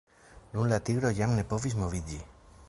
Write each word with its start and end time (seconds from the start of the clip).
Nun 0.53 0.65
la 0.71 0.79
tigro 0.87 1.11
jam 1.19 1.37
ne 1.41 1.45
povis 1.53 1.77
moviĝi. 1.83 2.19